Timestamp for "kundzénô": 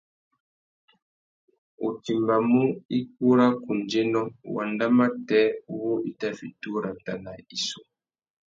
3.63-4.21